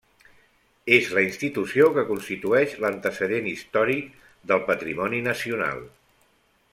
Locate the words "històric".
3.53-4.09